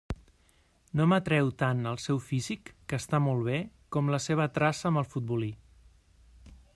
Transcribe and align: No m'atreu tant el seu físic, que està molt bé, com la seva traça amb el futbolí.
No 0.99 1.05
m'atreu 1.11 1.51
tant 1.63 1.83
el 1.91 1.99
seu 2.05 2.21
físic, 2.29 2.71
que 2.93 3.01
està 3.03 3.21
molt 3.27 3.47
bé, 3.49 3.59
com 3.97 4.09
la 4.15 4.23
seva 4.29 4.51
traça 4.59 4.89
amb 4.91 5.03
el 5.05 5.09
futbolí. 5.15 5.51